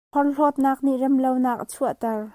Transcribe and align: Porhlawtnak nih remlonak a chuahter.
Porhlawtnak 0.15 0.79
nih 0.85 0.97
remlonak 1.01 1.57
a 1.63 1.65
chuahter. 1.73 2.21